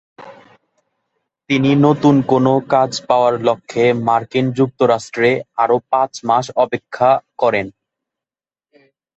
[1.49, 5.29] তিনি নতুন কোন কাজ পাওয়ার লক্ষ্যে মার্কিন যুক্তরাষ্ট্রে
[5.63, 7.09] আরও পাঁচ মাস অপেক্ষা
[7.41, 7.67] করেন।